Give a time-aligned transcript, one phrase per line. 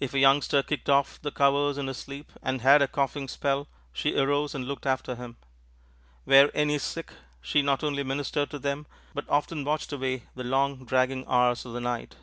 [0.00, 3.68] If a youngster kicked off the covers in his sleep and had a coughing spell,
[3.92, 5.36] she arose and looked after him.
[6.26, 10.84] Were any sick, she not only ministered to them, but often watched away the long,
[10.86, 12.16] dragging hours of the night.